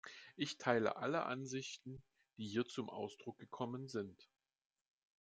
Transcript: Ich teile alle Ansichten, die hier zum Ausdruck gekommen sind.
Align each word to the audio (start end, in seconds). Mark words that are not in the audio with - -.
Ich 0.35 0.57
teile 0.57 0.95
alle 0.95 1.27
Ansichten, 1.27 2.01
die 2.35 2.47
hier 2.47 2.65
zum 2.65 2.89
Ausdruck 2.89 3.37
gekommen 3.37 3.87
sind. 3.87 4.27